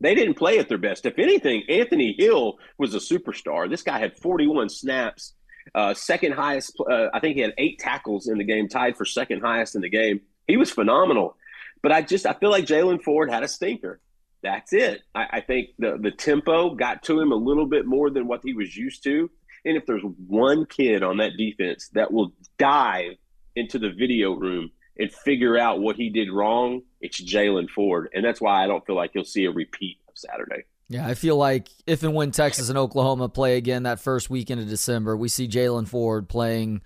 [0.01, 1.05] They didn't play at their best.
[1.05, 3.69] If anything, Anthony Hill was a superstar.
[3.69, 5.33] This guy had 41 snaps,
[5.75, 6.75] uh, second highest.
[6.79, 9.81] Uh, I think he had eight tackles in the game, tied for second highest in
[9.81, 10.21] the game.
[10.47, 11.37] He was phenomenal.
[11.83, 13.99] But I just I feel like Jaylan Ford had a stinker.
[14.43, 15.01] That's it.
[15.13, 18.41] I, I think the the tempo got to him a little bit more than what
[18.43, 19.29] he was used to.
[19.65, 23.17] And if there's one kid on that defense that will dive
[23.55, 28.09] into the video room and figure out what he did wrong, it's Jaylan Ford.
[28.13, 30.63] And that's why I don't feel like you'll see a repeat of Saturday.
[30.87, 34.61] Yeah, I feel like if and when Texas and Oklahoma play again that first weekend
[34.61, 36.81] of December, we see Jaylan Ford playing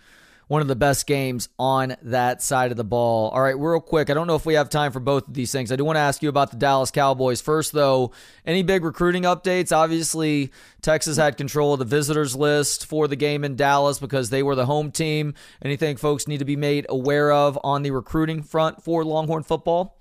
[0.48, 3.30] one of the best games on that side of the ball.
[3.30, 5.52] All right, real quick, I don't know if we have time for both of these
[5.52, 5.72] things.
[5.72, 7.42] I do want to ask you about the Dallas Cowboys.
[7.42, 8.12] First, though,
[8.46, 9.76] any big recruiting updates?
[9.76, 14.44] Obviously, Texas had control of the visitors list for the game in Dallas because they
[14.44, 15.34] were the home team.
[15.62, 19.98] Anything folks need to be made aware of on the recruiting front for Longhorn football?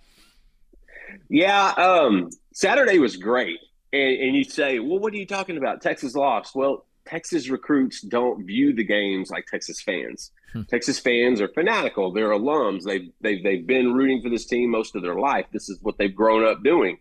[1.28, 3.58] Yeah, um, Saturday was great.
[3.92, 5.80] And, and you say, well, what are you talking about?
[5.80, 6.54] Texas lost.
[6.54, 10.30] Well, Texas recruits don't view the games like Texas fans.
[10.52, 10.62] Hmm.
[10.62, 12.12] Texas fans are fanatical.
[12.12, 12.84] They're alums.
[12.84, 15.46] They've, they've, they've been rooting for this team most of their life.
[15.52, 16.98] This is what they've grown up doing.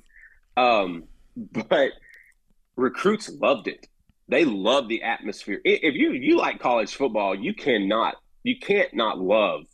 [0.58, 1.06] Um,
[1.70, 1.92] but
[2.76, 3.88] recruits loved it.
[4.28, 5.60] They love the atmosphere.
[5.66, 9.66] If you you like college football, you cannot you can't not love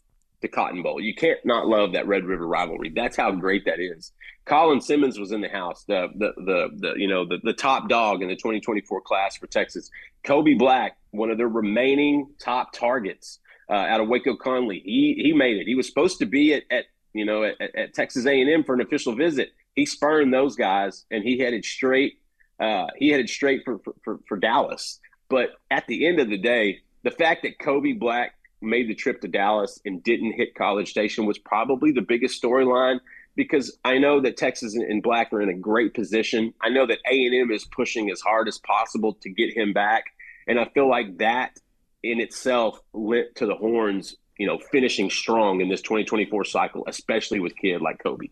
[0.42, 1.00] the Cotton Bowl.
[1.00, 2.92] You can't not love that Red River rivalry.
[2.96, 4.12] That's how great that is.
[4.50, 7.88] Colin Simmons was in the house, the the the, the you know the, the top
[7.88, 9.92] dog in the 2024 class for Texas.
[10.24, 14.82] Kobe Black, one of their remaining top targets uh, out of Waco Connally.
[14.84, 15.68] He he made it.
[15.68, 18.82] He was supposed to be at, at you know at, at Texas A&M for an
[18.82, 19.50] official visit.
[19.76, 22.14] He spurned those guys and he headed straight.
[22.60, 25.00] Uh, he headed straight for, for, for, for Dallas.
[25.30, 29.22] But at the end of the day, the fact that Kobe Black made the trip
[29.22, 33.00] to Dallas and didn't hit College Station was probably the biggest storyline
[33.40, 36.54] because I know that Texas and Black are in a great position.
[36.62, 40.04] I know that A&M is pushing as hard as possible to get him back,
[40.46, 41.58] and I feel like that
[42.04, 47.40] in itself lent to the Horns, you know, finishing strong in this 2024 cycle, especially
[47.40, 48.28] with kid like Kobe.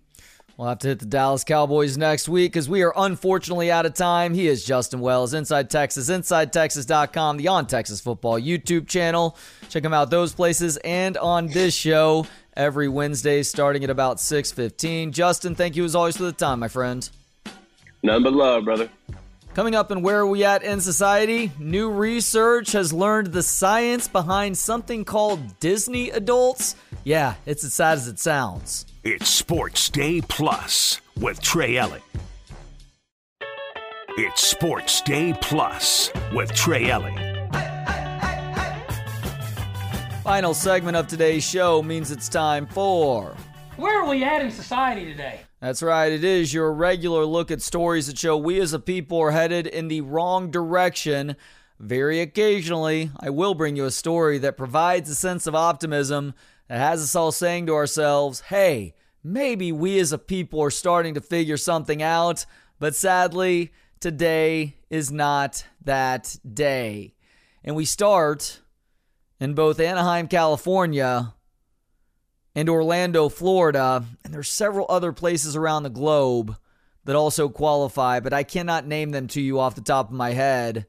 [0.57, 3.93] We'll have to hit the Dallas Cowboys next week because we are unfortunately out of
[3.93, 4.33] time.
[4.33, 9.37] He is Justin Wells, Inside Texas, InsideTexas.com, the On Texas Football YouTube channel.
[9.69, 12.25] Check him out those places and on this show
[12.57, 15.11] every Wednesday starting at about 6.15.
[15.11, 17.09] Justin, thank you as always for the time, my friend.
[18.03, 18.89] None but love, brother.
[19.53, 21.51] Coming up and where are we at in society?
[21.57, 26.75] New research has learned the science behind something called Disney adults.
[27.03, 28.85] Yeah, it's as sad as it sounds.
[29.03, 32.03] It's Sports Day Plus with Trey Elling.
[34.19, 37.26] It's Sports Day Plus with Trey Elling.
[40.27, 43.33] Final segment of today's show means it's time for.
[43.77, 45.39] Where are we at in society today?
[45.61, 49.17] That's right, it is your regular look at stories that show we as a people
[49.21, 51.37] are headed in the wrong direction.
[51.79, 56.33] Very occasionally, I will bring you a story that provides a sense of optimism
[56.67, 61.13] that has us all saying to ourselves, hey, maybe we as a people are starting
[61.13, 62.45] to figure something out,
[62.79, 63.71] but sadly,
[64.01, 67.13] today is not that day.
[67.63, 68.59] And we start
[69.39, 71.33] in both Anaheim, California,
[72.55, 76.57] and Orlando, Florida, and there's several other places around the globe
[77.05, 80.31] that also qualify, but I cannot name them to you off the top of my
[80.31, 80.87] head.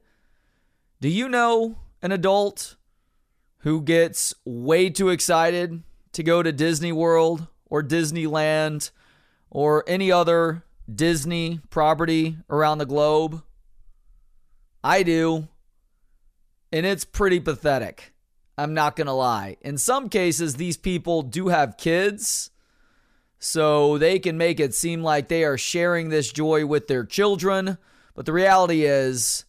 [0.99, 2.75] Do you know an adult
[3.59, 5.83] who gets way too excited
[6.13, 8.91] to go to Disney World or Disneyland
[9.49, 13.43] or any other Disney property around the globe?
[14.83, 15.47] I do.
[16.71, 18.13] And it's pretty pathetic.
[18.59, 19.55] I'm not going to lie.
[19.61, 22.51] In some cases, these people do have kids,
[23.39, 27.77] so they can make it seem like they are sharing this joy with their children.
[28.15, 29.45] But the reality is,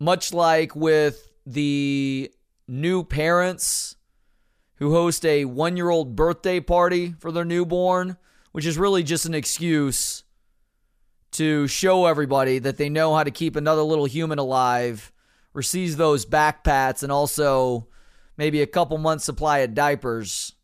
[0.00, 2.32] much like with the
[2.66, 3.94] new parents
[4.76, 8.16] who host a one year old birthday party for their newborn,
[8.50, 10.24] which is really just an excuse
[11.32, 15.12] to show everybody that they know how to keep another little human alive,
[15.52, 17.88] receives those back pats, and also
[18.36, 20.54] maybe a couple months' supply of diapers.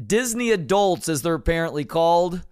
[0.00, 2.42] Disney adults, as they're apparently called,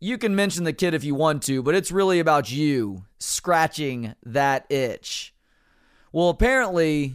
[0.00, 4.14] you can mention the kid if you want to, but it's really about you scratching
[4.24, 5.34] that itch.
[6.12, 7.14] Well, apparently,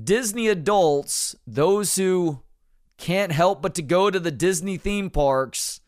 [0.00, 2.42] Disney adults, those who
[2.98, 5.80] can't help but to go to the Disney theme parks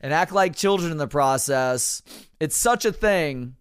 [0.00, 2.02] and act like children in the process.
[2.40, 3.56] It's such a thing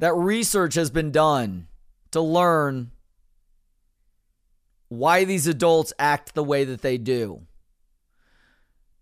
[0.00, 1.68] that research has been done
[2.10, 2.90] to learn
[4.88, 7.42] why these adults act the way that they do.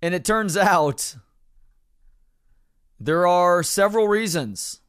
[0.03, 1.17] And it turns out
[3.01, 4.81] there are several reasons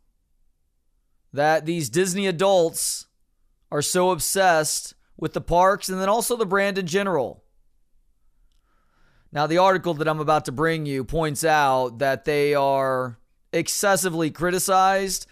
[1.31, 3.05] that these Disney adults
[3.71, 7.43] are so obsessed with the parks and then also the brand in general.
[9.31, 13.19] Now, the article that I'm about to bring you points out that they are
[13.53, 15.27] excessively criticized,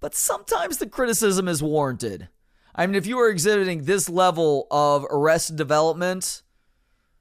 [0.00, 2.28] but sometimes the criticism is warranted.
[2.74, 6.42] I mean, if you are exhibiting this level of arrested development,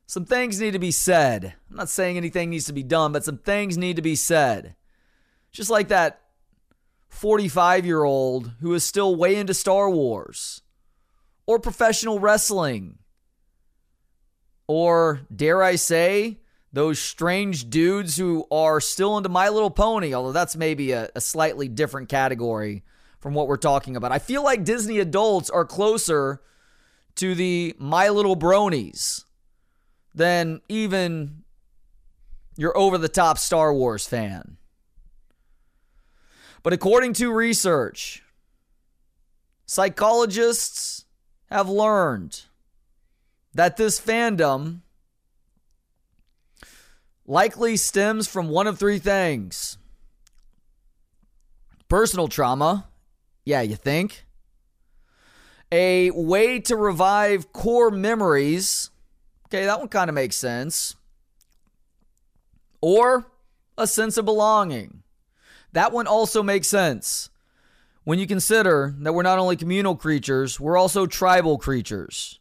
[0.06, 1.56] some things need to be said.
[1.70, 4.76] I'm not saying anything needs to be done, but some things need to be said.
[5.52, 6.22] Just like that
[7.10, 10.62] 45 year old who is still way into Star Wars
[11.46, 13.00] or professional wrestling.
[14.68, 16.40] Or, dare I say,
[16.74, 21.22] those strange dudes who are still into My Little Pony, although that's maybe a, a,
[21.22, 22.84] slightly different category
[23.20, 24.12] from what we're talking about.
[24.12, 26.42] I feel like Disney adults are closer
[27.16, 29.24] to the My Little Bronies
[30.14, 31.44] than even
[32.58, 34.58] your over the top Star Wars fan.
[36.64, 38.24] But according to research,
[39.66, 41.06] psychologists
[41.50, 42.42] have learned
[43.54, 44.82] that this fandom
[47.28, 49.78] likely stems from one of three things
[51.88, 52.88] personal trauma.
[53.46, 54.26] Yeah, you think?
[55.72, 58.90] A way to revive core memories.
[59.48, 60.96] Okay, that one kind of makes sense.
[62.82, 63.32] Or
[63.78, 65.04] a sense of belonging.
[65.72, 67.30] That one also makes sense
[68.08, 72.40] when you consider that we're not only communal creatures, we're also tribal creatures.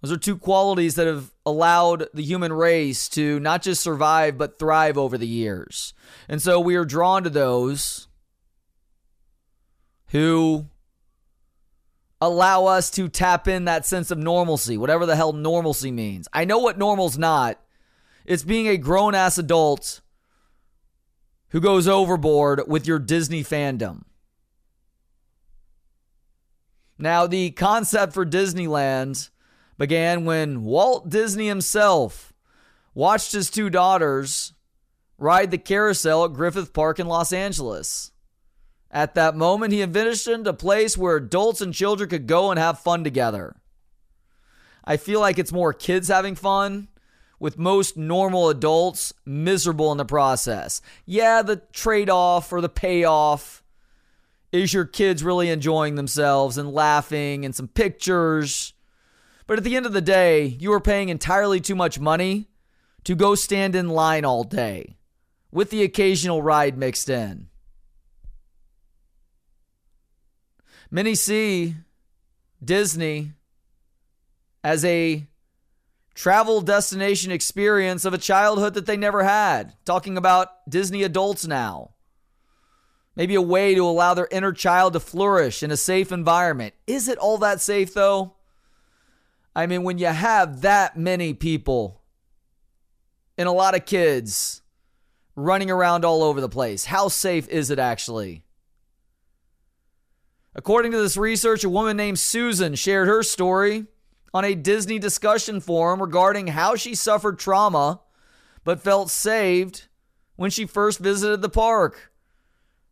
[0.00, 4.58] Those are two qualities that have allowed the human race to not just survive, but
[4.58, 5.94] thrive over the years.
[6.28, 8.08] And so we are drawn to those
[10.08, 10.66] who
[12.20, 16.28] allow us to tap in that sense of normalcy, whatever the hell normalcy means.
[16.32, 17.60] I know what normal's not.
[18.24, 20.00] It's being a grown ass adult
[21.50, 24.02] who goes overboard with your Disney fandom.
[26.98, 29.30] Now, the concept for Disneyland
[29.78, 32.32] began when Walt Disney himself
[32.94, 34.52] watched his two daughters
[35.18, 38.12] ride the carousel at Griffith Park in Los Angeles.
[38.90, 42.78] At that moment, he envisioned a place where adults and children could go and have
[42.78, 43.56] fun together.
[44.84, 46.88] I feel like it's more kids having fun,
[47.38, 50.80] with most normal adults miserable in the process.
[51.04, 53.62] Yeah, the trade off or the payoff
[54.52, 58.72] is your kids really enjoying themselves and laughing and some pictures.
[59.46, 62.48] But at the end of the day, you are paying entirely too much money
[63.04, 64.96] to go stand in line all day
[65.52, 67.48] with the occasional ride mixed in.
[70.90, 71.76] Many see
[72.62, 73.32] Disney
[74.64, 75.26] as a
[76.14, 79.74] travel destination experience of a childhood that they never had.
[79.84, 81.90] Talking about Disney adults now
[83.16, 86.74] maybe a way to allow their inner child to flourish in a safe environment.
[86.86, 88.35] Is it all that safe though?
[89.56, 92.02] I mean, when you have that many people
[93.38, 94.60] and a lot of kids
[95.34, 98.44] running around all over the place, how safe is it actually?
[100.54, 103.86] According to this research, a woman named Susan shared her story
[104.34, 108.02] on a Disney discussion forum regarding how she suffered trauma
[108.62, 109.88] but felt saved
[110.34, 112.12] when she first visited the park.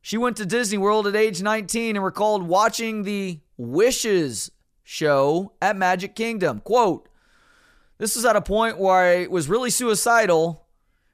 [0.01, 4.51] She went to Disney World at age 19 and recalled watching the Wishes
[4.85, 6.61] show at Magic Kingdom.
[6.61, 7.09] Quote,
[7.99, 10.65] This was at a point where I was really suicidal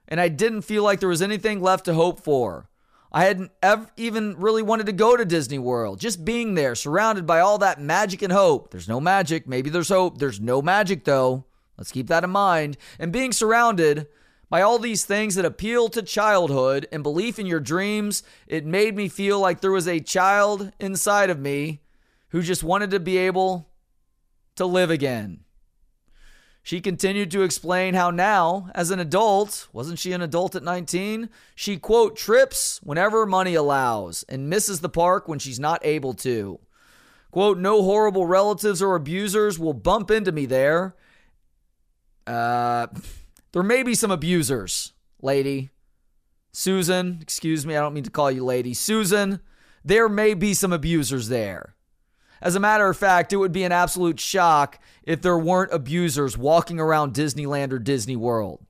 [0.07, 2.69] and I didn't feel like there was anything left to hope for.
[3.13, 5.99] I hadn't ever even really wanted to go to Disney World.
[5.99, 8.71] Just being there, surrounded by all that magic and hope.
[8.71, 9.47] There's no magic.
[9.47, 10.17] Maybe there's hope.
[10.17, 11.45] There's no magic, though.
[11.77, 12.77] Let's keep that in mind.
[12.99, 14.07] And being surrounded
[14.49, 18.95] by all these things that appeal to childhood and belief in your dreams, it made
[18.95, 21.81] me feel like there was a child inside of me
[22.31, 23.69] who just wanted to be able
[24.55, 25.41] to live again.
[26.63, 31.29] She continued to explain how now, as an adult, wasn't she an adult at 19?
[31.55, 36.59] She, quote, trips whenever money allows and misses the park when she's not able to.
[37.31, 40.95] Quote, no horrible relatives or abusers will bump into me there.
[42.27, 42.87] Uh,
[43.53, 45.71] there may be some abusers, lady.
[46.51, 48.73] Susan, excuse me, I don't mean to call you lady.
[48.73, 49.39] Susan,
[49.83, 51.75] there may be some abusers there.
[52.41, 56.37] As a matter of fact, it would be an absolute shock if there weren't abusers
[56.37, 58.65] walking around Disneyland or Disney World.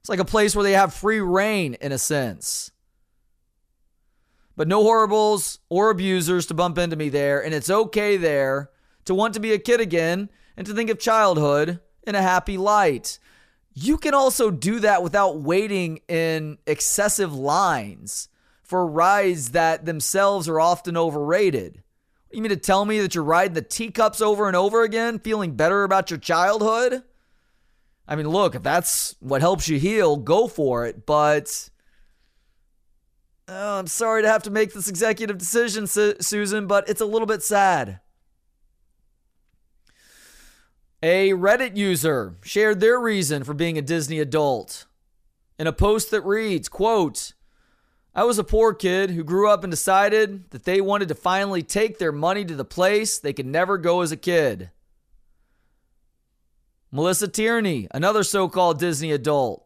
[0.00, 2.70] It's like a place where they have free reign, in a sense.
[4.56, 8.70] But no horribles or abusers to bump into me there, and it's okay there
[9.06, 12.58] to want to be a kid again and to think of childhood in a happy
[12.58, 13.18] light.
[13.72, 18.28] You can also do that without waiting in excessive lines
[18.64, 21.82] for rides that themselves are often overrated.
[22.30, 25.56] You mean to tell me that you're riding the teacups over and over again, feeling
[25.56, 27.02] better about your childhood?
[28.06, 31.06] I mean, look, if that's what helps you heal, go for it.
[31.06, 31.70] But
[33.48, 37.06] oh, I'm sorry to have to make this executive decision, Su- Susan, but it's a
[37.06, 38.00] little bit sad.
[41.02, 44.86] A Reddit user shared their reason for being a Disney adult
[45.58, 47.34] in a post that reads, quote,
[48.18, 51.62] I was a poor kid who grew up and decided that they wanted to finally
[51.62, 54.72] take their money to the place they could never go as a kid.
[56.90, 59.64] Melissa Tierney, another so called Disney adult,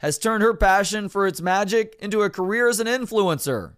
[0.00, 3.76] has turned her passion for its magic into a career as an influencer.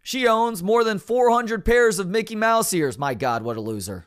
[0.00, 2.96] She owns more than 400 pairs of Mickey Mouse ears.
[2.96, 4.06] My God, what a loser.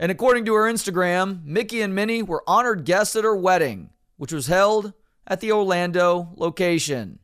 [0.00, 4.32] And according to her Instagram, Mickey and Minnie were honored guests at her wedding, which
[4.32, 4.94] was held
[5.28, 7.20] at the Orlando location.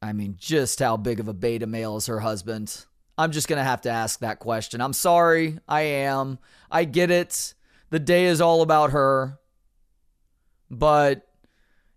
[0.00, 2.84] I mean, just how big of a beta male is her husband?
[3.16, 4.80] I'm just going to have to ask that question.
[4.80, 5.58] I'm sorry.
[5.66, 6.38] I am.
[6.70, 7.54] I get it.
[7.90, 9.40] The day is all about her.
[10.70, 11.26] But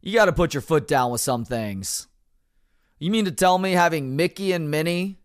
[0.01, 2.07] you got to put your foot down with some things.
[2.97, 5.19] You mean to tell me having Mickey and Minnie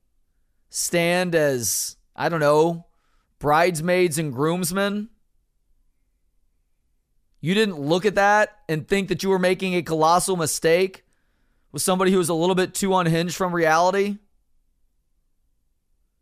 [0.68, 2.86] stand as, I don't know,
[3.38, 5.08] bridesmaids and groomsmen.
[7.40, 11.04] You didn't look at that and think that you were making a colossal mistake
[11.76, 14.16] with somebody who was a little bit too unhinged from reality?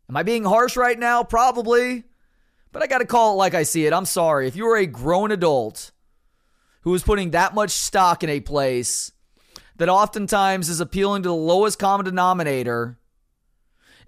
[0.09, 1.22] Am I being harsh right now?
[1.22, 2.02] Probably.
[2.72, 3.92] But I got to call it like I see it.
[3.92, 4.48] I'm sorry.
[4.48, 5.92] If you are a grown adult
[6.80, 9.12] who is putting that much stock in a place
[9.76, 12.98] that oftentimes is appealing to the lowest common denominator,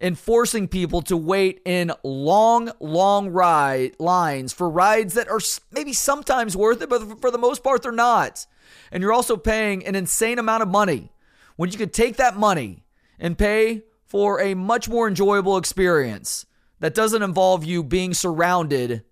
[0.01, 5.39] and forcing people to wait in long, long ride lines for rides that are
[5.71, 8.47] maybe sometimes worth it, but for the most part, they're not.
[8.91, 11.13] And you're also paying an insane amount of money
[11.57, 12.85] when you could take that money
[13.19, 16.47] and pay for a much more enjoyable experience
[16.81, 19.03] that doesn't involve you being surrounded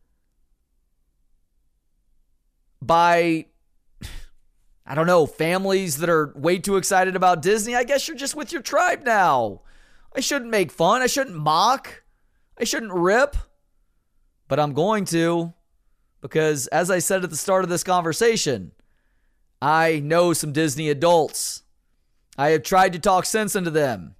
[2.80, 3.46] by
[4.86, 7.74] I don't know, families that are way too excited about Disney.
[7.74, 9.62] I guess you're just with your tribe now.
[10.14, 11.02] I shouldn't make fun.
[11.02, 12.04] I shouldn't mock.
[12.58, 13.36] I shouldn't rip.
[14.46, 15.54] But I'm going to
[16.20, 18.72] because, as I said at the start of this conversation,
[19.60, 21.63] I know some Disney adults.
[22.36, 24.16] I have tried to talk sense into them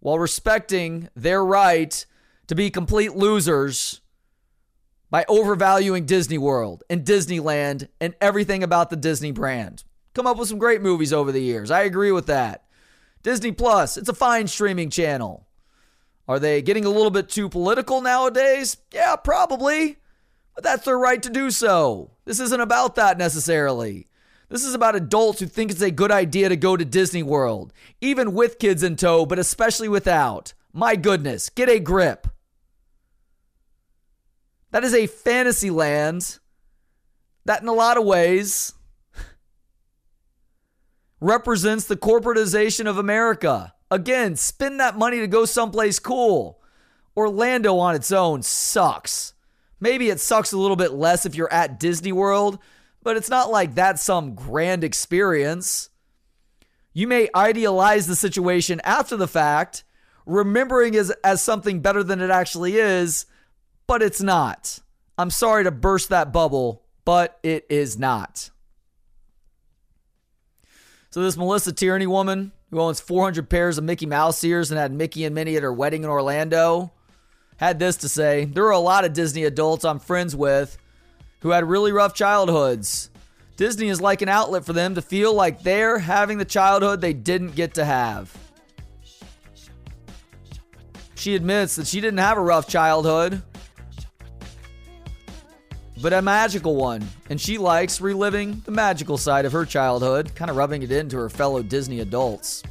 [0.00, 2.04] while respecting their right
[2.46, 4.00] to be complete losers
[5.10, 9.84] by overvaluing Disney World and Disneyland and everything about the Disney brand.
[10.14, 11.70] Come up with some great movies over the years.
[11.70, 12.64] I agree with that.
[13.22, 15.46] Disney Plus, it's a fine streaming channel.
[16.26, 18.76] Are they getting a little bit too political nowadays?
[18.92, 19.96] Yeah, probably.
[20.54, 22.10] But that's their right to do so.
[22.24, 24.07] This isn't about that necessarily.
[24.48, 27.72] This is about adults who think it's a good idea to go to Disney World,
[28.00, 30.54] even with kids in tow, but especially without.
[30.72, 32.26] My goodness, get a grip.
[34.70, 36.38] That is a fantasy land
[37.44, 38.74] that, in a lot of ways,
[41.20, 43.74] represents the corporatization of America.
[43.90, 46.60] Again, spend that money to go someplace cool.
[47.16, 49.34] Orlando on its own sucks.
[49.80, 52.58] Maybe it sucks a little bit less if you're at Disney World,
[53.02, 55.90] but it's not like that's some grand experience.
[56.92, 59.84] You may idealize the situation after the fact,
[60.26, 63.26] remembering as, as something better than it actually is,
[63.86, 64.80] but it's not.
[65.16, 68.50] I'm sorry to burst that bubble, but it is not.
[71.10, 74.92] So, this Melissa Tierney woman who owns 400 pairs of Mickey Mouse ears and had
[74.92, 76.92] Mickey and Minnie at her wedding in Orlando
[77.56, 80.76] had this to say There are a lot of Disney adults I'm friends with
[81.40, 83.10] who had really rough childhoods.
[83.56, 87.12] Disney is like an outlet for them to feel like they're having the childhood they
[87.12, 88.36] didn't get to have.
[91.16, 93.42] She admits that she didn't have a rough childhood,
[96.00, 100.48] but a magical one, and she likes reliving the magical side of her childhood, kind
[100.48, 102.62] of rubbing it into her fellow Disney adults.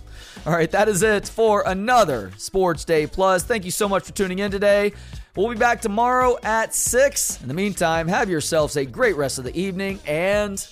[0.46, 3.44] All right, that is it for another Sports Day Plus.
[3.44, 4.94] Thank you so much for tuning in today.
[5.38, 7.42] We'll be back tomorrow at 6.
[7.44, 10.68] In the meantime, have yourselves a great rest of the evening and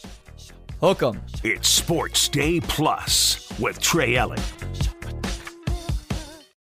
[0.80, 1.22] hook 'em.
[1.44, 4.42] It's Sports Day Plus with Trey Elling.